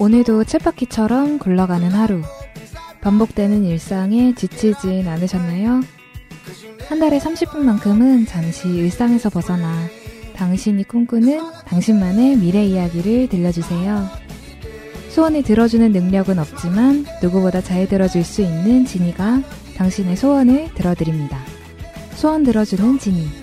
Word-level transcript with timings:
오늘도 0.00 0.44
쳇바퀴처럼 0.44 1.38
굴러가는 1.38 1.90
하루. 1.90 2.22
반복되는 3.02 3.66
일상에 3.66 4.34
지치진 4.34 5.06
않으셨나요? 5.06 5.82
한 6.88 6.98
달에 6.98 7.18
30분만큼은 7.18 8.26
잠시 8.26 8.68
일상에서 8.68 9.28
벗어나 9.28 9.70
당신이 10.36 10.84
꿈꾸는 10.84 11.42
당신만의 11.66 12.38
미래 12.38 12.64
이야기를 12.64 13.28
들려주세요. 13.28 14.08
소원을 15.10 15.42
들어주는 15.42 15.92
능력은 15.92 16.38
없지만 16.38 17.04
누구보다 17.22 17.60
잘 17.60 17.86
들어줄 17.86 18.24
수 18.24 18.40
있는 18.40 18.86
지니가 18.86 19.42
당신의 19.76 20.16
소원을 20.16 20.72
들어드립니다. 20.72 21.38
소원 22.14 22.42
들어주는 22.42 22.98
지니. 22.98 23.39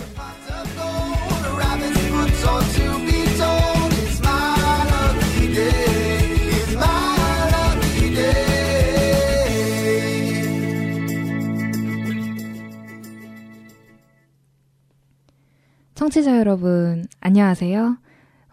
청취자 16.08 16.38
여러분, 16.38 17.06
안녕하세요. 17.20 17.98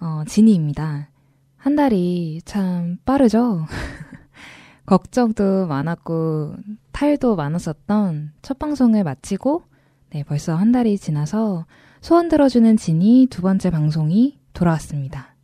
어, 0.00 0.24
지니입니다. 0.26 1.08
한 1.56 1.76
달이 1.76 2.40
참 2.44 2.98
빠르죠? 3.04 3.64
걱정도 4.86 5.68
많았고, 5.68 6.56
탈도 6.90 7.36
많았었던 7.36 8.32
첫 8.42 8.58
방송을 8.58 9.04
마치고, 9.04 9.62
네, 10.10 10.24
벌써 10.24 10.56
한 10.56 10.72
달이 10.72 10.98
지나서 10.98 11.64
소원 12.00 12.28
들어주는 12.28 12.76
지니 12.76 13.28
두 13.30 13.40
번째 13.40 13.70
방송이 13.70 14.40
돌아왔습니다. 14.52 15.36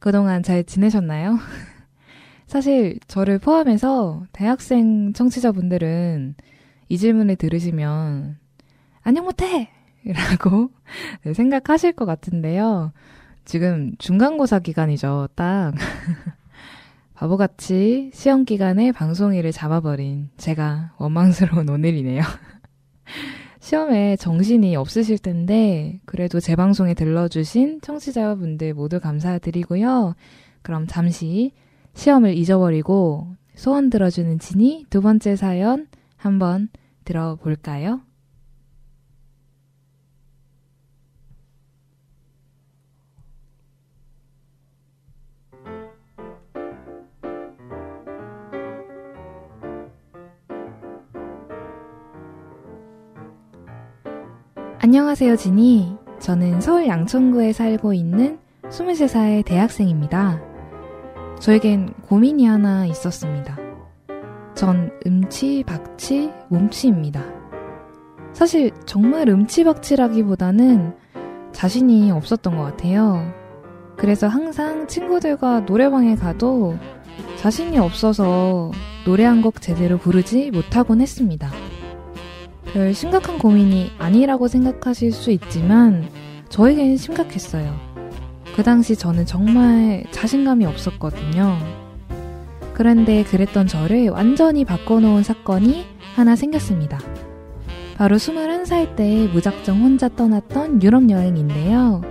그동안 0.00 0.42
잘 0.42 0.64
지내셨나요? 0.64 1.38
사실 2.48 2.98
저를 3.06 3.38
포함해서 3.38 4.24
대학생 4.32 5.12
청취자분들은 5.12 6.34
이 6.88 6.98
질문을 6.98 7.36
들으시면 7.36 8.38
안녕 9.02 9.24
못해! 9.24 9.70
라고 10.12 10.70
생각하실 11.34 11.92
것 11.92 12.04
같은데요. 12.04 12.92
지금 13.44 13.92
중간고사 13.98 14.60
기간이죠, 14.60 15.28
딱. 15.34 15.72
바보같이 17.14 18.10
시험 18.12 18.44
기간에 18.44 18.92
방송일을 18.92 19.52
잡아버린 19.52 20.30
제가 20.36 20.92
원망스러운 20.98 21.68
오늘이네요. 21.68 22.22
시험에 23.60 24.16
정신이 24.16 24.76
없으실 24.76 25.18
텐데, 25.18 26.00
그래도 26.04 26.38
제 26.38 26.54
방송에 26.54 26.92
들러주신 26.92 27.80
청취자분들 27.80 28.74
모두 28.74 29.00
감사드리고요. 29.00 30.14
그럼 30.60 30.86
잠시 30.86 31.52
시험을 31.94 32.36
잊어버리고 32.36 33.34
소원 33.54 33.88
들어주는 33.88 34.38
진이 34.38 34.86
두 34.90 35.00
번째 35.00 35.36
사연 35.36 35.86
한번 36.16 36.68
들어볼까요? 37.04 38.00
안녕하세요, 54.84 55.36
지니. 55.36 55.96
저는 56.18 56.60
서울 56.60 56.86
양천구에 56.88 57.54
살고 57.54 57.94
있는 57.94 58.38
23살 58.68 59.42
대학생입니다. 59.46 60.42
저에겐 61.40 61.94
고민이 62.02 62.44
하나 62.44 62.84
있었습니다. 62.84 63.56
전 64.54 64.90
음치, 65.06 65.64
박치, 65.66 66.30
몸치입니다. 66.50 67.24
사실 68.34 68.72
정말 68.84 69.30
음치박치라기보다는 69.30 70.94
자신이 71.52 72.10
없었던 72.10 72.54
것 72.54 72.64
같아요. 72.64 73.32
그래서 73.96 74.28
항상 74.28 74.86
친구들과 74.86 75.60
노래방에 75.60 76.14
가도 76.14 76.76
자신이 77.36 77.78
없어서 77.78 78.70
노래 79.06 79.24
한 79.24 79.40
곡 79.40 79.62
제대로 79.62 79.96
부르지 79.96 80.50
못하곤 80.50 81.00
했습니다. 81.00 81.50
별 82.74 82.92
심각한 82.92 83.38
고민이 83.38 83.92
아니라고 83.98 84.48
생각하실 84.48 85.12
수 85.12 85.30
있지만 85.30 86.08
저에겐 86.48 86.96
심각했어요. 86.96 87.72
그 88.56 88.64
당시 88.64 88.96
저는 88.96 89.26
정말 89.26 90.02
자신감이 90.10 90.66
없었거든요. 90.66 91.56
그런데 92.72 93.22
그랬던 93.22 93.68
저를 93.68 94.08
완전히 94.08 94.64
바꿔놓은 94.64 95.22
사건이 95.22 95.86
하나 96.16 96.34
생겼습니다. 96.34 96.98
바로 97.96 98.16
21살 98.16 98.96
때 98.96 99.28
무작정 99.32 99.80
혼자 99.80 100.08
떠났던 100.08 100.82
유럽 100.82 101.08
여행인데요. 101.08 102.02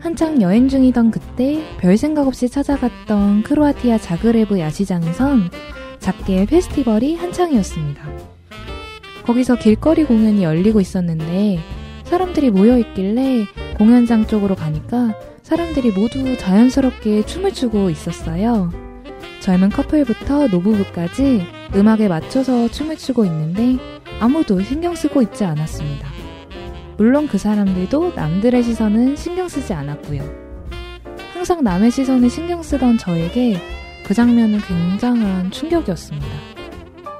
한창 0.00 0.42
여행 0.42 0.66
중이던 0.66 1.12
그때 1.12 1.62
별 1.78 1.96
생각 1.96 2.26
없이 2.26 2.48
찾아갔던 2.48 3.44
크로아티아 3.44 3.98
자그레브 3.98 4.58
야시장에선 4.58 5.50
작게 6.00 6.46
페스티벌이 6.46 7.14
한창이었습니다. 7.14 8.37
거기서 9.28 9.56
길거리 9.56 10.04
공연이 10.04 10.42
열리고 10.42 10.80
있었는데 10.80 11.58
사람들이 12.04 12.50
모여 12.50 12.78
있길래 12.78 13.44
공연장 13.76 14.26
쪽으로 14.26 14.54
가니까 14.54 15.14
사람들이 15.42 15.90
모두 15.90 16.38
자연스럽게 16.38 17.26
춤을 17.26 17.52
추고 17.52 17.90
있었어요. 17.90 18.72
젊은 19.40 19.68
커플부터 19.68 20.48
노부부까지 20.48 21.44
음악에 21.74 22.08
맞춰서 22.08 22.68
춤을 22.68 22.96
추고 22.96 23.26
있는데 23.26 23.76
아무도 24.18 24.62
신경 24.62 24.94
쓰고 24.94 25.20
있지 25.20 25.44
않았습니다. 25.44 26.08
물론 26.96 27.28
그 27.28 27.36
사람들도 27.36 28.14
남들의 28.14 28.62
시선은 28.62 29.16
신경 29.16 29.46
쓰지 29.46 29.74
않았고요. 29.74 30.22
항상 31.34 31.62
남의 31.62 31.90
시선을 31.90 32.30
신경 32.30 32.62
쓰던 32.62 32.96
저에게 32.96 33.58
그 34.04 34.14
장면은 34.14 34.58
굉장한 34.60 35.50
충격이었습니다. 35.50 36.47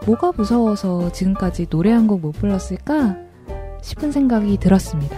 뭐가 0.08 0.32
무서워서 0.36 1.12
지금까지 1.12 1.66
노래 1.66 1.92
한 1.92 2.06
곡 2.06 2.20
못 2.20 2.32
불렀을까 2.32 3.16
싶은 3.82 4.10
생각이 4.12 4.56
들었습니다. 4.58 5.16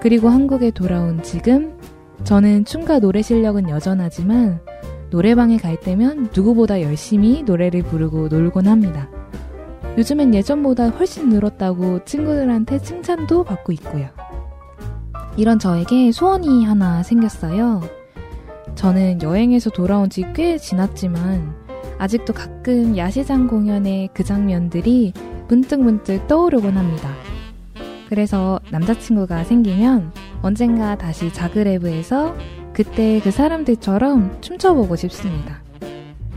그리고 0.00 0.28
한국에 0.28 0.70
돌아온 0.70 1.22
지금 1.22 1.76
저는 2.24 2.64
춤과 2.64 3.00
노래 3.00 3.22
실력은 3.22 3.68
여전하지만 3.68 4.60
노래방에 5.10 5.56
갈 5.56 5.78
때면 5.78 6.28
누구보다 6.34 6.80
열심히 6.82 7.42
노래를 7.42 7.82
부르고 7.82 8.28
놀곤 8.28 8.66
합니다. 8.68 9.08
요즘엔 9.98 10.34
예전보다 10.34 10.90
훨씬 10.90 11.28
늘었다고 11.28 12.04
친구들한테 12.04 12.78
칭찬도 12.78 13.42
받고 13.44 13.72
있고요. 13.72 14.06
이런 15.36 15.58
저에게 15.58 16.12
소원이 16.12 16.64
하나 16.64 17.02
생겼어요. 17.02 17.80
저는 18.76 19.20
여행에서 19.22 19.70
돌아온 19.70 20.08
지 20.08 20.22
꽤 20.32 20.56
지났지만 20.58 21.59
아직도 22.00 22.32
가끔 22.32 22.96
야시장 22.96 23.46
공연의 23.46 24.08
그 24.14 24.24
장면들이 24.24 25.12
문득문득 25.48 26.26
떠오르곤 26.28 26.76
합니다. 26.76 27.10
그래서 28.08 28.58
남자친구가 28.70 29.44
생기면 29.44 30.10
언젠가 30.42 30.96
다시 30.96 31.30
자그레브에서 31.32 32.34
그때 32.72 33.20
그 33.22 33.30
사람들처럼 33.30 34.40
춤춰보고 34.40 34.96
싶습니다. 34.96 35.62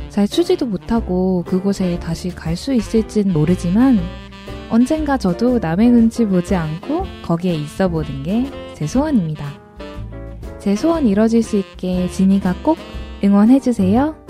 잘 0.09 0.27
추지도 0.27 0.65
못하고 0.65 1.43
그곳에 1.47 1.97
다시 1.99 2.29
갈 2.29 2.55
수 2.57 2.73
있을진 2.73 3.31
모르지만 3.31 3.99
언젠가 4.69 5.17
저도 5.17 5.59
남의 5.59 5.89
눈치 5.91 6.25
보지 6.25 6.55
않고 6.55 7.05
거기에 7.23 7.55
있어 7.55 7.87
보는 7.87 8.23
게 8.23 8.63
제 8.73 8.87
소원입니다. 8.87 9.45
제 10.59 10.75
소원 10.75 11.07
이뤄질 11.07 11.41
수 11.41 11.57
있게 11.57 12.09
지니가 12.09 12.55
꼭 12.63 12.77
응원해주세요. 13.23 14.22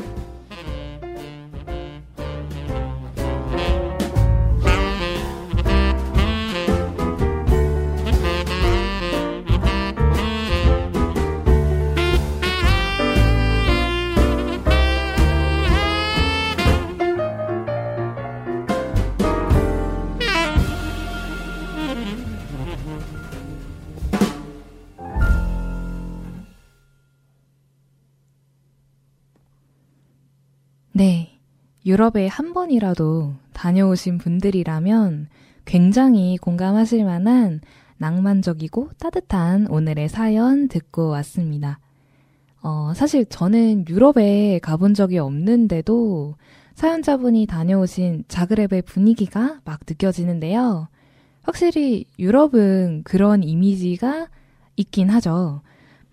유럽에 31.93 32.25
한 32.25 32.53
번이라도 32.53 33.35
다녀오신 33.53 34.17
분들이라면 34.17 35.27
굉장히 35.63 36.37
공감하실 36.37 37.05
만한 37.05 37.61
낭만적이고 37.97 38.89
따뜻한 38.97 39.67
오늘의 39.67 40.09
사연 40.09 40.69
듣고 40.69 41.09
왔습니다. 41.09 41.77
어, 42.63 42.93
사실 42.95 43.27
저는 43.27 43.85
유럽에 43.87 44.59
가본 44.63 44.95
적이 44.95 45.19
없는데도 45.19 46.33
사연자분이 46.73 47.45
다녀오신 47.45 48.23
자그랩의 48.27 48.85
분위기가 48.87 49.59
막 49.63 49.81
느껴지는데요. 49.87 50.87
확실히 51.43 52.05
유럽은 52.17 53.03
그런 53.03 53.43
이미지가 53.43 54.29
있긴 54.77 55.11
하죠. 55.11 55.61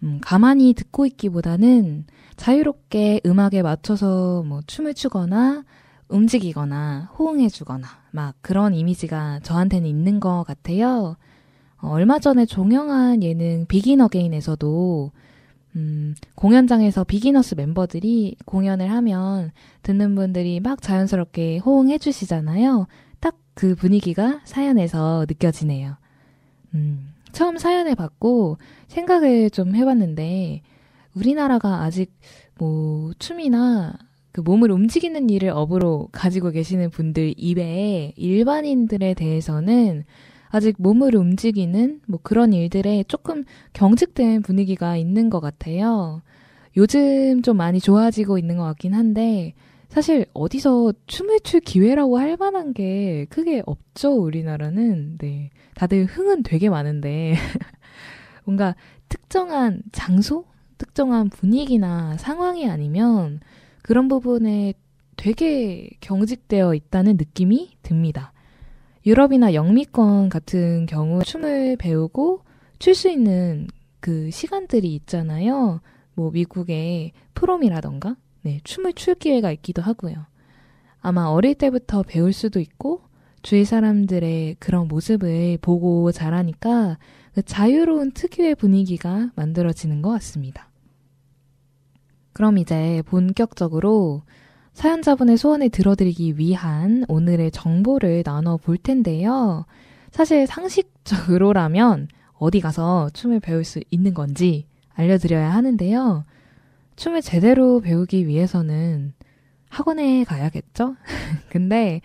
음, 0.03 0.19
가만히 0.21 0.75
듣고 0.75 1.06
있기보다는 1.06 2.05
자유롭게 2.40 3.20
음악에 3.26 3.62
맞춰서 3.62 4.42
뭐 4.46 4.60
춤을 4.66 4.94
추거나 4.94 5.64
움직이거나 6.08 7.10
호응해주거나 7.19 7.87
막 8.10 8.34
그런 8.40 8.75
이미지가 8.75 9.40
저한테는 9.42 9.87
있는 9.87 10.19
것 10.19 10.44
같아요. 10.44 11.16
어, 11.78 11.88
얼마 11.88 12.19
전에 12.19 12.46
종영한 12.46 13.22
예능 13.22 13.66
비긴 13.66 14.00
어게인에서도 14.00 15.12
음, 15.76 16.14
공연장에서 16.34 17.04
비기너스 17.04 17.54
멤버들이 17.54 18.37
공연을 18.44 18.90
하면 18.90 19.52
듣는 19.82 20.16
분들이 20.16 20.58
막 20.60 20.82
자연스럽게 20.82 21.58
호응해 21.58 21.98
주시잖아요. 21.98 22.86
딱 23.20 23.36
그 23.60 23.75
분위기가 23.75 24.40
사연에서 24.44 25.26
느껴지네요. 25.28 25.96
음, 26.72 27.12
처음 27.32 27.58
사연을 27.58 27.94
받고 27.94 28.56
생각을 28.88 29.50
좀 29.50 29.76
해봤는데, 29.76 30.62
우리나라가 31.14 31.82
아직 31.82 32.12
뭐 32.58 33.12
춤이나 33.18 33.94
그 34.32 34.40
몸을 34.40 34.70
움직이는 34.70 35.28
일을 35.28 35.50
업으로 35.50 36.08
가지고 36.12 36.50
계시는 36.50 36.90
분들 36.90 37.34
이외에 37.36 38.12
일반인들에 38.16 39.14
대해서는 39.14 40.04
아직 40.50 40.76
몸을 40.78 41.14
움직이는 41.14 42.00
뭐 42.06 42.20
그런 42.22 42.52
일들에 42.52 43.04
조금 43.06 43.44
경직된 43.72 44.42
분위기가 44.42 44.96
있는 44.96 45.30
것 45.30 45.40
같아요. 45.40 46.22
요즘 46.76 47.42
좀 47.42 47.56
많이 47.56 47.80
좋아지고 47.80 48.38
있는 48.38 48.56
것 48.56 48.64
같긴 48.64 48.94
한데, 48.94 49.54
사실 49.88 50.26
어디서 50.34 50.92
춤을 51.06 51.40
출 51.40 51.60
기회라고 51.60 52.18
할 52.18 52.36
만한 52.36 52.72
게 52.72 53.26
크게 53.28 53.62
없죠, 53.66 54.12
우리나라는. 54.12 55.18
네. 55.18 55.50
다들 55.74 56.04
흥은 56.04 56.44
되게 56.44 56.68
많은데, 56.68 57.34
뭔가 58.44 58.76
특정한 59.08 59.82
장소? 59.92 60.44
특정한 60.81 61.29
분위기나 61.29 62.17
상황이 62.17 62.69
아니면 62.69 63.41
그런 63.82 64.09
부분에 64.09 64.73
되게 65.17 65.91
경직되어 66.00 66.75
있다는 66.75 67.19
느낌이 67.19 67.77
듭니다. 67.82 68.32
유럽이나 69.05 69.53
영미권 69.53 70.31
같은 70.31 70.87
경우 70.87 71.23
춤을 71.23 71.77
배우고 71.77 72.44
출 72.79 72.94
수 72.94 73.11
있는 73.11 73.69
그 74.00 74.31
시간들이 74.31 74.94
있잖아요. 74.94 75.82
뭐 76.15 76.31
미국의 76.31 77.12
프롬이라던가 77.35 78.17
네, 78.43 78.61
춤을 78.65 78.94
출 78.94 79.15
기회가 79.15 79.53
있기도 79.53 79.82
하고요. 79.82 80.15
아마 81.03 81.27
어릴 81.27 81.55
때부터 81.56 82.03
배울 82.03 82.32
수도 82.32 82.59
있고 82.59 83.03
주위 83.43 83.67
사람들의 83.67 84.56
그런 84.59 84.88
모습을 84.88 85.59
보고 85.61 86.11
자라니까 86.11 86.99
그 87.35 87.43
자유로운 87.43 88.12
특유의 88.12 88.55
분위기가 88.55 89.31
만들어지는 89.37 90.00
것 90.00 90.09
같습니다. 90.11 90.69
그럼 92.32 92.59
이제 92.59 93.03
본격적으로 93.06 94.23
사연자분의 94.73 95.37
소원을 95.37 95.71
들어드리기 95.71 96.38
위한 96.38 97.05
오늘의 97.09 97.50
정보를 97.50 98.23
나눠 98.23 98.56
볼 98.56 98.77
텐데요. 98.77 99.67
사실 100.11 100.47
상식적으로라면 100.47 102.09
어디 102.35 102.61
가서 102.61 103.11
춤을 103.12 103.41
배울 103.41 103.65
수 103.65 103.81
있는 103.91 104.15
건지 104.15 104.67
알려드려야 104.94 105.53
하는데요. 105.53 106.25
춤을 106.97 107.23
제대로 107.23 107.81
배우기 107.81 108.27
위해서는 108.27 109.12
학원에 109.69 110.25
가야겠죠? 110.25 110.97
근데, 111.49 112.00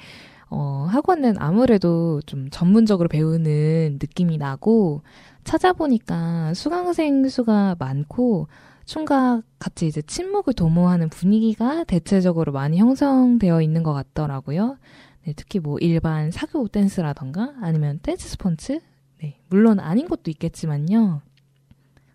어, 0.49 0.87
학원은 0.89 1.35
아무래도 1.39 2.21
좀 2.25 2.49
전문적으로 2.49 3.09
배우는 3.09 3.97
느낌이 4.01 4.37
나고, 4.37 5.01
찾아보니까 5.43 6.53
수강생 6.53 7.27
수가 7.27 7.75
많고, 7.79 8.47
춤과 8.85 9.41
같이 9.59 9.87
이제 9.87 10.01
침묵을 10.01 10.53
도모하는 10.53 11.09
분위기가 11.09 11.83
대체적으로 11.83 12.51
많이 12.51 12.77
형성되어 12.77 13.61
있는 13.61 13.83
것 13.83 13.93
같더라고요. 13.93 14.77
네, 15.25 15.33
특히 15.35 15.59
뭐 15.59 15.77
일반 15.79 16.31
사교 16.31 16.67
댄스라던가 16.67 17.55
아니면 17.61 17.99
댄스 18.03 18.29
스폰츠? 18.29 18.79
네, 19.21 19.39
물론 19.49 19.79
아닌 19.79 20.07
것도 20.07 20.29
있겠지만요. 20.29 21.21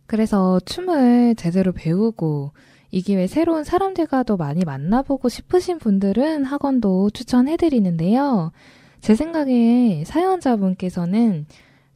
그래서 0.06 0.60
춤을 0.60 1.34
제대로 1.36 1.72
배우고 1.72 2.52
이 2.92 3.02
기회에 3.02 3.26
새로운 3.26 3.62
사람들과 3.62 4.24
도 4.24 4.36
많이 4.36 4.64
만나보고 4.64 5.28
싶으신 5.28 5.78
분들은 5.78 6.44
학원도 6.44 7.10
추천해드리는데요. 7.10 8.52
제 9.00 9.14
생각에 9.14 10.04
사연자분께서는 10.04 11.46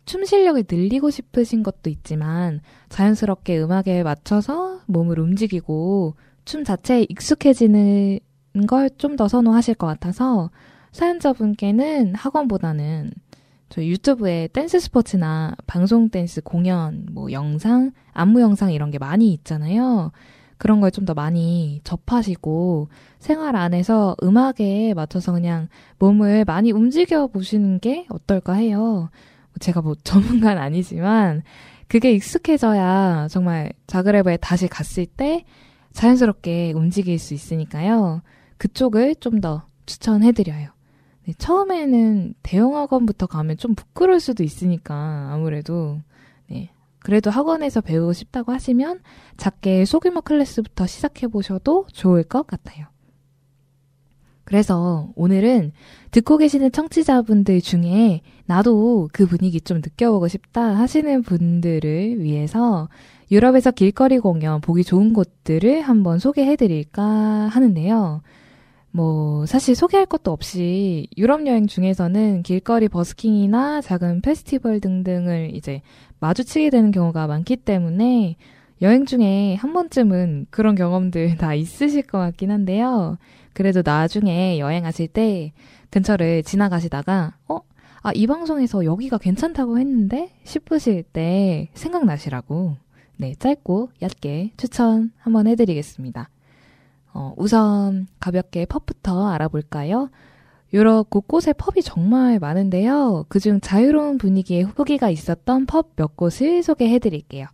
춤 0.05 0.25
실력을 0.25 0.63
늘리고 0.71 1.11
싶으신 1.11 1.63
것도 1.63 1.89
있지만 1.91 2.61
자연스럽게 2.91 3.61
음악에 3.61 4.03
맞춰서 4.03 4.81
몸을 4.87 5.19
움직이고 5.19 6.15
춤 6.45 6.65
자체에 6.65 7.07
익숙해지는 7.09 8.21
걸 8.69 8.89
좀 8.99 9.17
더 9.17 9.29
선호하실 9.29 9.75
것 9.77 9.87
같아서 9.87 10.51
사연자분께는 10.93 12.15
학원보다는 12.15 13.11
저희 13.69 13.89
유튜브에 13.91 14.49
댄스 14.53 14.79
스포츠나 14.79 15.55
방송 15.67 16.09
댄스 16.09 16.41
공연, 16.43 17.07
뭐 17.11 17.33
영상, 17.33 17.91
안무 18.13 18.41
영상 18.41 18.73
이런 18.73 18.91
게 18.91 18.99
많이 18.99 19.33
있잖아요. 19.33 20.13
그런 20.59 20.81
걸 20.81 20.91
좀 20.91 21.05
더 21.05 21.15
많이 21.15 21.81
접하시고 21.83 22.89
생활 23.19 23.57
안에서 23.57 24.17
음악에 24.23 24.95
맞춰서 24.95 25.33
그냥 25.33 25.69
몸을 25.99 26.45
많이 26.45 26.71
움직여 26.73 27.27
보시는 27.27 27.81
게 27.81 28.07
어떨까 28.09 28.53
해요. 28.55 29.11
제가 29.61 29.83
뭐 29.83 29.95
전문가는 30.05 30.61
아니지만 30.61 31.43
그게 31.89 32.13
익숙해져야 32.13 33.29
정말 33.31 33.73
자그레브에 33.87 34.39
다시 34.39 34.69
갔을 34.69 35.07
때 35.07 35.45
자연스럽게 35.93 36.73
움직일 36.75 37.19
수 37.19 37.35
있으니까요. 37.35 38.23
그쪽을 38.59 39.17
좀 39.17 39.41
더 39.41 39.67
추천해드려요. 39.87 40.71
네, 41.27 41.33
처음에는 41.39 42.35
대형 42.43 42.77
학원부터 42.77 43.27
가면 43.27 43.57
좀 43.57 43.75
부끄러울 43.75 44.21
수도 44.21 44.43
있으니까 44.43 45.31
아무래도 45.33 46.01
네. 46.49 46.71
그래도 47.01 47.31
학원에서 47.31 47.81
배우고 47.81 48.13
싶다고 48.13 48.53
하시면 48.53 49.01
작게 49.37 49.85
소규모 49.85 50.23
클래스부터 50.23 50.87
시작해 50.87 51.27
보셔도 51.27 51.87
좋을 51.93 52.25
것 52.25 52.47
같아요. 52.47 52.87
그래서 54.55 55.09
오늘은 55.17 55.73
듣고 56.13 56.39
계시는 56.39 56.71
청취자분들 56.71 57.61
중에 57.61 58.21
나도 58.47 59.09
그 59.13 59.27
분위기 59.27 59.61
좀 59.61 59.79
느껴보고 59.79 60.29
싶다 60.29 60.63
하시는 60.77 61.23
분들을 61.23 62.21
위해서 62.23 62.89
유럽에서 63.33 63.73
길거리 63.73 64.21
공연 64.21 64.61
보기 64.61 64.85
좋은 64.85 65.13
곳들을 65.13 65.81
한번 65.81 66.21
소개해 66.21 66.55
드릴까 66.55 67.03
하는데요. 67.03 68.23
뭐, 68.93 69.45
사실 69.47 69.75
소개할 69.75 70.07
것도 70.07 70.31
없이 70.31 71.09
유럽 71.19 71.45
여행 71.49 71.67
중에서는 71.67 72.45
길거리 72.45 72.89
버스킹이나 72.89 73.81
작은 73.81 74.21
페스티벌 74.21 74.79
등등을 74.79 75.51
이제 75.53 75.83
마주치게 76.21 76.71
되는 76.71 76.93
경우가 76.93 77.27
많기 77.27 77.57
때문에 77.57 78.37
여행 78.83 79.05
중에 79.05 79.57
한 79.57 79.73
번쯤은 79.73 80.47
그런 80.51 80.77
경험들 80.77 81.39
다 81.39 81.55
있으실 81.55 82.03
것 82.03 82.19
같긴 82.19 82.53
한데요. 82.53 83.19
그래도 83.55 83.83
나중에 83.85 84.59
여행하실 84.59 85.09
때 85.09 85.53
근처를 85.91 86.43
지나가시다가, 86.43 87.37
어? 87.49 87.61
아, 88.03 88.13
이 88.15 88.27
방송에서 88.27 88.85
여기가 88.85 89.17
괜찮다고 89.17 89.79
했는데? 89.79 90.31
싶으실 90.45 91.05
때 91.05 91.71
생각나시라고, 91.73 92.77
네, 93.17 93.35
짧고 93.37 93.91
얕게 94.03 94.53
추천 94.59 95.13
한번 95.17 95.47
해드리겠습니다. 95.47 96.29
어, 97.15 97.33
우선 97.37 98.09
가볍게 98.21 98.67
펍부터 98.67 99.29
알아볼까요? 99.29 100.11
유럽 100.73 101.09
곳곳에 101.09 101.53
펍이 101.53 101.83
정말 101.83 102.41
많은데요. 102.41 103.27
그중 103.29 103.61
자유로운 103.61 104.19
분위기의 104.19 104.65
후기가 104.65 105.09
있었던 105.09 105.67
펍 105.67 105.95
몇 105.97 106.17
곳을 106.17 106.63
소개해 106.65 106.99
드릴게요. 106.99 107.47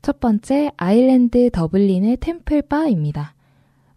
첫 0.00 0.20
번째, 0.20 0.70
아일랜드 0.78 1.50
더블린의 1.50 2.16
템플바입니다. 2.16 3.34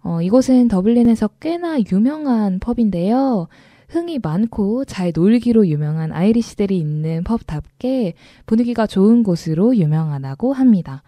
어, 0.03 0.22
이곳은 0.22 0.67
더블린에서 0.67 1.29
꽤나 1.39 1.77
유명한 1.91 2.60
펍인데요. 2.60 3.48
흥이 3.89 4.20
많고 4.20 4.86
잘 4.86 5.12
놀기로 5.13 5.67
유명한 5.67 6.12
아이리시들이 6.13 6.77
있는 6.77 7.24
펍답게 7.24 8.13
분위기가 8.46 8.88
좋은 8.88 9.22
곳으로 9.22 9.75
유명하다고 9.75 10.53
합니다. 10.53 11.03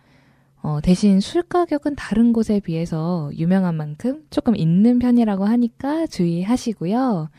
어, 0.61 0.79
대신 0.81 1.19
술 1.19 1.43
가격은 1.43 1.95
다른 1.95 2.33
곳에 2.33 2.59
비해서 2.59 3.31
유명한 3.35 3.75
만큼 3.75 4.23
조금 4.29 4.55
있는 4.55 4.99
편이라고 4.99 5.45
하니까 5.45 6.07
주의하시고요. 6.07 7.29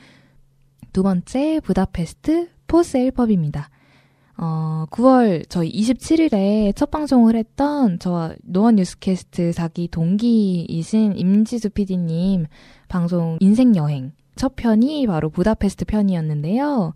두 0.93 1.03
번째, 1.03 1.61
부다페스트 1.61 2.49
포셀 2.67 3.11
펍입니다. 3.11 3.71
어, 4.37 4.87
9월 4.91 5.49
저희 5.49 5.71
27일에 5.73 6.75
첫 6.75 6.91
방송을 6.91 7.37
했던 7.37 7.99
저와 7.99 8.35
노원 8.43 8.77
뉴스캐스트 8.77 9.53
사기 9.53 9.89
동기이신 9.89 11.17
임지수 11.17 11.71
PD님 11.71 12.47
방송 12.89 13.39
인생여행 13.41 14.13
첫 14.35 14.57
편이 14.57 15.07
바로 15.07 15.31
부다페스트 15.31 15.85
편이었는데요. 15.85 16.95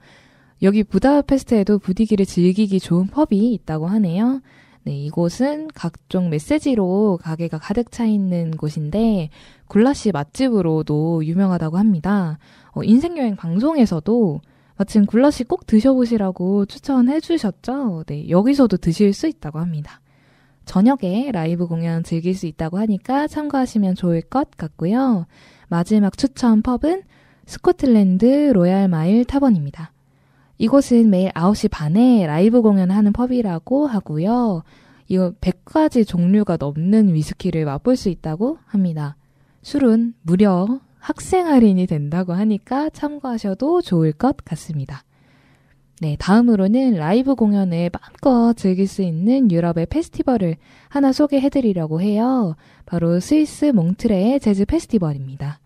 여기 0.63 0.83
부다페스트에도 0.83 1.79
부디기를 1.79 2.27
즐기기 2.27 2.81
좋은 2.81 3.07
펍이 3.07 3.53
있다고 3.55 3.87
하네요. 3.87 4.41
네, 4.83 4.97
이곳은 4.97 5.69
각종 5.75 6.31
메시지로 6.31 7.19
가게가 7.23 7.59
가득 7.59 7.93
차 7.93 8.07
있는 8.07 8.51
곳인데 8.51 9.29
굴라시 9.67 10.11
맛집으로도 10.13 11.25
유명하다고 11.25 11.77
합니다. 11.79 12.39
어, 12.73 12.83
인생여행 12.83 13.37
방송에서도 13.37 14.41
마침 14.79 15.07
굴라시 15.07 15.43
꼭 15.43 15.67
드셔보시라고 15.67 16.67
추천해 16.67 17.19
주셨죠? 17.19 18.05
네, 18.07 18.29
여기서도 18.31 18.77
드실 18.77 19.13
수 19.13 19.27
있다고 19.27 19.59
합니다. 19.59 20.01
저녁에 20.67 21.33
라이브 21.33 21.67
공연 21.67 22.05
즐길 22.05 22.35
수 22.37 22.47
있다고 22.47 22.79
하니까 22.79 23.27
참고하시면 23.27 23.97
좋을 23.97 24.23
것 24.23 24.51
같고요. 24.57 25.27
마지막 25.69 26.17
추천 26.17 26.63
펍은 26.63 27.03
스코틀랜드 27.47 28.53
로얄 28.55 28.87
마일 28.87 29.25
타번입니다. 29.25 29.93
이곳은 30.59 31.11
매일 31.11 31.31
9시 31.31 31.71
반에 31.73 32.25
라이브 32.27 32.63
공연하는 32.63 33.13
펍이라고 33.13 33.89
하고요. 33.89 34.63
이거 35.09 35.33
100가지 35.41 36.07
종류가 36.07 36.57
넘는 36.61 37.15
위스키를 37.15 37.65
맛볼 37.65 37.97
수 37.97 38.11
있다고 38.11 38.59
합니다. 38.67 39.17
술은 39.63 40.15
무려 40.23 40.81
학생 40.99 41.47
할인이 41.47 41.87
된다고 41.87 42.33
하니까 42.33 42.91
참고하셔도 42.91 43.83
좋을 43.83 44.13
것 44.13 44.37
같습니다. 44.45 45.05
네, 46.01 46.17
다음으로는 46.19 46.95
라이브 46.95 47.35
공연을 47.35 47.91
마음껏 47.93 48.55
즐길 48.57 48.87
수 48.87 49.03
있는 49.03 49.51
유럽의 49.51 49.87
페스티벌을 49.87 50.57
하나 50.89 51.13
소개해드리려고 51.13 52.01
해요. 52.01 52.55
바로 52.87 53.19
스위스 53.19 53.67
몽트레의 53.67 54.39
재즈 54.39 54.65
페스티벌입니다. 54.67 55.59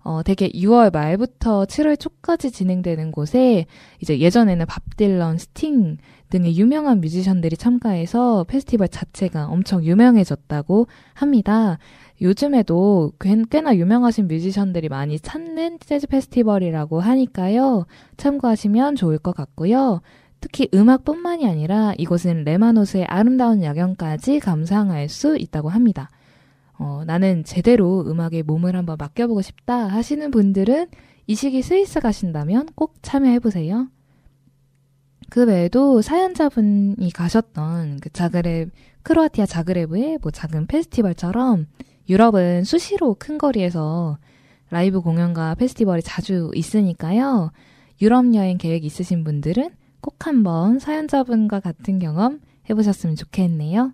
어, 0.00 0.22
되게 0.22 0.48
6월 0.48 0.92
말부터 0.92 1.66
7월 1.66 2.00
초까지 2.00 2.50
진행되는 2.50 3.12
곳에 3.12 3.66
이제 4.00 4.18
예전에는 4.18 4.64
밥 4.66 4.96
딜런, 4.96 5.38
스팅 5.38 5.98
등의 6.30 6.56
유명한 6.56 7.00
뮤지션들이 7.00 7.56
참가해서 7.56 8.44
페스티벌 8.48 8.88
자체가 8.88 9.46
엄청 9.46 9.84
유명해졌다고 9.84 10.86
합니다. 11.14 11.78
요즘에도 12.20 13.12
꽤나 13.18 13.76
유명하신 13.76 14.28
뮤지션들이 14.28 14.88
많이 14.88 15.18
찾는 15.18 15.78
재즈 15.80 16.08
페스티벌이라고 16.08 17.00
하니까요. 17.00 17.86
참고하시면 18.16 18.96
좋을 18.96 19.18
것 19.18 19.34
같고요. 19.34 20.00
특히 20.40 20.68
음악뿐만이 20.72 21.48
아니라 21.48 21.94
이곳은 21.98 22.44
레마노스의 22.44 23.04
아름다운 23.04 23.62
야경까지 23.62 24.40
감상할 24.40 25.08
수 25.08 25.36
있다고 25.36 25.68
합니다. 25.68 26.10
어, 26.78 27.02
나는 27.06 27.42
제대로 27.44 28.04
음악에 28.06 28.42
몸을 28.42 28.76
한번 28.76 28.96
맡겨보고 28.98 29.42
싶다 29.42 29.88
하시는 29.88 30.30
분들은 30.30 30.86
이 31.26 31.34
시기 31.34 31.60
스위스 31.60 32.00
가신다면 32.00 32.68
꼭 32.74 32.94
참여해보세요. 33.02 33.88
그 35.30 35.44
외에도 35.44 36.00
사연자분이 36.00 37.10
가셨던 37.12 37.98
그 38.00 38.10
자그레, 38.10 38.66
크로아티아 39.02 39.46
자그레브의 39.46 40.18
뭐 40.22 40.30
작은 40.30 40.66
페스티벌처럼 40.66 41.66
유럽은 42.08 42.64
수시로 42.64 43.16
큰 43.18 43.38
거리에서 43.38 44.18
라이브 44.70 45.00
공연과 45.00 45.54
페스티벌이 45.56 46.02
자주 46.02 46.50
있으니까요. 46.54 47.50
유럽 48.00 48.34
여행 48.34 48.58
계획 48.58 48.84
있으신 48.84 49.24
분들은 49.24 49.70
꼭 50.00 50.26
한번 50.26 50.78
사연자분과 50.78 51.60
같은 51.60 51.98
경험 51.98 52.40
해보셨으면 52.70 53.16
좋겠네요. 53.16 53.92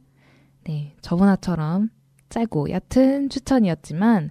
네, 0.64 0.94
저번화처럼 1.00 1.90
짧고 2.28 2.70
얕은 2.70 3.30
추천이었지만 3.30 4.30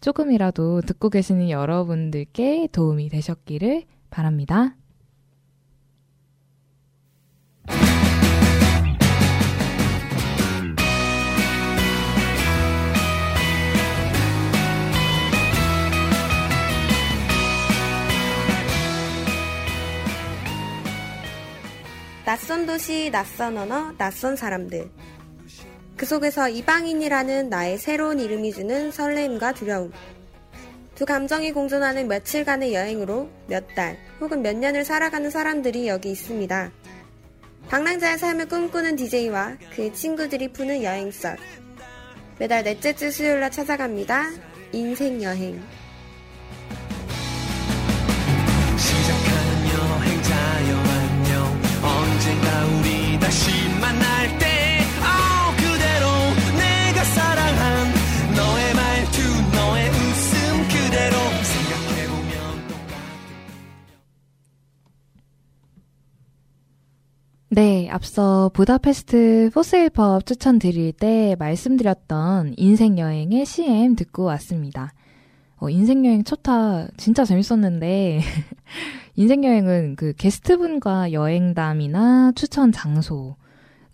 조금이라도 0.00 0.80
듣고 0.82 1.10
계시는 1.10 1.50
여러분들께 1.50 2.68
도움이 2.72 3.08
되셨기를 3.08 3.84
바랍니다. 4.10 4.74
낯선 22.32 22.64
도시, 22.64 23.10
낯선 23.10 23.58
언어, 23.58 23.92
낯선 23.98 24.36
사람들. 24.36 24.88
그 25.98 26.06
속에서 26.06 26.48
이방인이라는 26.48 27.50
나의 27.50 27.76
새로운 27.76 28.20
이름이 28.20 28.54
주는 28.54 28.90
설렘과 28.90 29.52
두려움. 29.52 29.92
두 30.94 31.04
감정이 31.04 31.52
공존하는 31.52 32.08
며칠간의 32.08 32.72
여행으로 32.72 33.28
몇 33.48 33.74
달 33.74 33.98
혹은 34.18 34.40
몇 34.40 34.56
년을 34.56 34.86
살아가는 34.86 35.28
사람들이 35.28 35.88
여기 35.88 36.10
있습니다. 36.10 36.72
방랑자의 37.68 38.16
삶을 38.16 38.48
꿈꾸는 38.48 38.96
DJ와 38.96 39.58
그 39.76 39.92
친구들이 39.92 40.54
푸는 40.54 40.82
여행썰. 40.82 41.36
매달 42.38 42.62
넷째 42.64 42.94
주 42.94 43.10
수요일날 43.10 43.50
찾아갑니다. 43.50 44.30
인생 44.72 45.22
여행. 45.22 45.62
네, 67.54 67.86
앞서 67.90 68.50
부다페스트 68.54 69.50
포스일펍 69.52 70.24
추천드릴 70.24 70.94
때 70.94 71.36
말씀드렸던 71.38 72.54
인생여행의 72.56 73.44
CM 73.44 73.94
듣고 73.94 74.24
왔습니다. 74.24 74.94
어, 75.58 75.68
인생여행 75.68 76.24
첫타 76.24 76.88
진짜 76.96 77.26
재밌었는데, 77.26 78.20
인생여행은 79.16 79.96
그 79.96 80.14
게스트분과 80.16 81.12
여행담이나 81.12 82.32
추천 82.36 82.72
장소, 82.72 83.36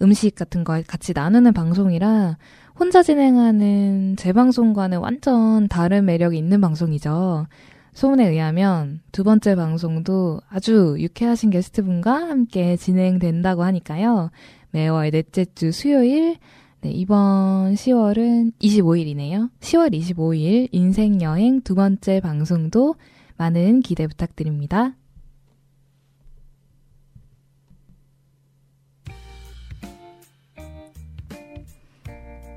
음식 0.03 0.37
같은 0.37 0.63
거 0.63 0.81
같이 0.87 1.13
나누는 1.13 1.53
방송이라 1.53 2.39
혼자 2.79 3.03
진행하는 3.03 4.15
재방송과는 4.17 4.99
완전 4.99 5.67
다른 5.67 6.05
매력이 6.05 6.39
있는 6.39 6.61
방송이죠. 6.61 7.49
소문에 7.93 8.29
의하면 8.29 9.01
두 9.13 9.25
번째 9.25 9.57
방송도 9.57 10.41
아주 10.49 10.97
유쾌하신 10.99 11.51
게스트분과 11.51 12.13
함께 12.13 12.77
진행된다고 12.77 13.63
하니까요. 13.65 14.31
매월 14.71 15.11
넷째 15.11 15.45
주 15.55 15.73
수요일, 15.73 16.37
네, 16.81 16.91
이번 16.91 17.75
10월은 17.75 18.53
25일이네요. 18.61 19.51
10월 19.61 19.93
25일 19.93 20.69
인생여행 20.71 21.63
두 21.63 21.75
번째 21.75 22.21
방송도 22.21 22.95
많은 23.37 23.81
기대 23.81 24.07
부탁드립니다. 24.07 24.95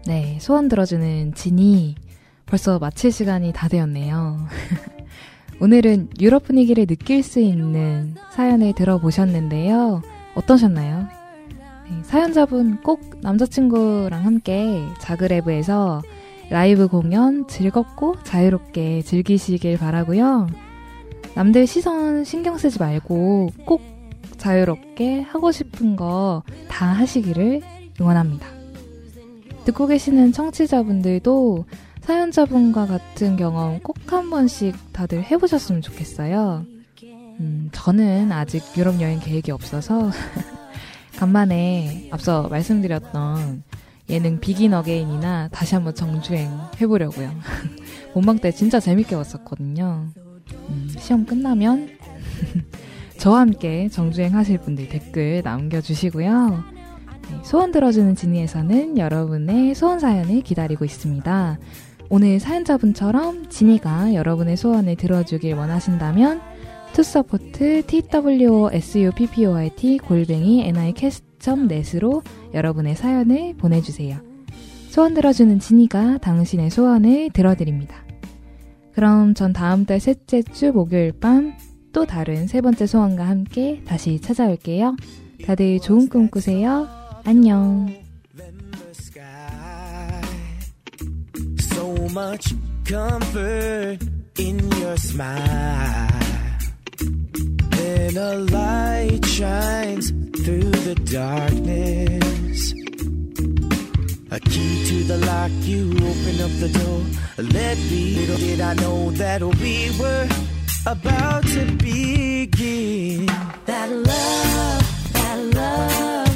네, 0.06 0.38
소원 0.40 0.68
들어주는 0.68 1.34
진이 1.34 1.96
벌써 2.46 2.80
마칠 2.80 3.12
시간이 3.12 3.54
다 3.54 3.68
되었네요. 3.68 4.48
오늘은 5.62 6.10
유럽 6.20 6.44
분위기를 6.46 6.88
느낄 6.88 7.22
수 7.22 7.40
있는 7.40 8.16
사연을 8.32 8.74
들어보셨는데요. 8.74 10.02
어떠셨나요? 10.34 11.08
네, 11.88 12.04
사연자분 12.04 12.82
꼭 12.82 13.02
남자친구랑 13.22 14.26
함께 14.26 14.82
자그레브에서 15.00 16.02
라이브 16.50 16.88
공연 16.88 17.48
즐겁고 17.48 18.16
자유롭게 18.24 19.04
즐기시길 19.04 19.78
바라고요. 19.78 20.48
남들 21.36 21.68
시선 21.68 22.24
신경 22.24 22.58
쓰지 22.58 22.80
말고 22.80 23.52
꼭 23.66 23.82
자유롭게 24.38 25.22
하고 25.22 25.52
싶은 25.52 25.96
거 25.96 26.42
다 26.68 26.88
하시기를 26.88 27.62
응원합니다. 28.02 28.48
듣고 29.66 29.86
계시는 29.86 30.32
청취자분들도 30.32 31.66
사연자분과 32.12 32.88
같은 32.88 33.38
경험 33.38 33.80
꼭 33.80 33.96
한 34.12 34.30
번씩 34.30 34.76
다들 34.92 35.24
해보셨으면 35.24 35.82
좋겠어요. 35.82 36.66
음, 37.40 37.70
저는 37.72 38.34
아직 38.34 38.62
유럽 38.76 39.00
여행 39.00 39.22
계획이 39.22 39.52
없어서 39.52 40.12
간만에 41.16 42.10
앞서 42.12 42.50
말씀드렸던 42.50 43.64
예능 44.10 44.42
비긴 44.42 44.74
어게인이나 44.74 45.48
다시 45.54 45.76
한번 45.76 45.96
정주행 45.96 46.52
해보려고요. 46.82 47.32
본방 48.14 48.40
때 48.40 48.52
진짜 48.52 48.82
재밌게 48.82 49.16
봤었거든요. 49.16 50.10
음, 50.68 50.94
시험 51.00 51.26
끝나면 51.26 51.92
저와 53.18 53.40
함께 53.40 53.88
정주행 53.88 54.36
하실 54.36 54.58
분들 54.58 54.90
댓글 54.90 55.42
남겨주시고요. 55.46 56.64
네, 57.30 57.40
소원 57.44 57.72
들어주는 57.72 58.16
지니에서는 58.16 58.98
여러분의 58.98 59.74
소원 59.76 60.00
사연을 60.00 60.42
기다리고 60.42 60.84
있습니다. 60.84 61.58
오늘 62.12 62.40
사연자분처럼 62.40 63.50
지니가 63.50 64.14
여러분의 64.14 64.58
소원을 64.58 64.98
들어주길 64.98 65.56
원하신다면 65.56 66.42
two 66.94 67.22
support 67.22 67.88
twosuport 67.88 69.98
골뱅이 70.04 70.68
nicast.net으로 70.68 72.22
여러분의 72.54 72.96
사연을 72.96 73.56
보내주세요. 73.58 74.20
소원 74.90 75.16
들어주는 75.16 75.58
지니가 75.58 76.20
당신의 76.20 76.70
소원을 76.70 77.32
들어드립니다. 77.32 77.96
그럼 78.94 79.34
전 79.34 79.54
다음 79.54 79.86
달 79.86 80.00
셋째 80.00 80.44
주 80.44 80.72
목요일 80.72 81.14
밤 81.14 81.56
또 81.94 82.06
다른 82.06 82.48
세 82.48 82.62
번째 82.62 82.86
소원과 82.86 83.28
함께 83.28 83.82
다시 83.86 84.20
찾아올게요. 84.20 84.96
다들 85.46 85.80
좋은 85.80 86.08
꿈 86.08 86.30
꾸세요. 86.30 86.88
안녕. 87.24 88.11
much 92.14 92.54
comfort 92.86 94.00
in 94.38 94.72
your 94.72 94.98
smile. 94.98 96.10
Then 97.70 98.18
a 98.18 98.36
light 98.36 99.26
shines 99.26 100.10
through 100.44 100.72
the 100.72 100.96
darkness. 100.96 102.74
A 104.32 104.40
key 104.40 104.86
to 104.88 105.04
the 105.04 105.18
lock, 105.26 105.52
you 105.62 105.92
open 105.92 106.42
up 106.42 106.54
the 106.60 106.70
door. 106.80 107.02
Let 107.38 107.78
me, 107.78 108.16
little 108.16 108.38
did 108.38 108.62
I 108.62 108.74
know 108.76 109.12
that 109.12 109.42
we 109.44 109.92
were 110.00 110.28
about 110.86 111.44
to 111.44 111.66
begin. 111.78 113.26
That 113.66 113.90
love, 113.90 115.14
that 115.14 115.38
love. 115.56 116.31